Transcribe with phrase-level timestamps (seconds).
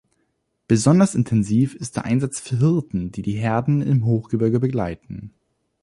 [0.67, 5.31] Besonders intensiv ist der Einsatz für Hirten, die die Herden im Hochgebirge begleiten.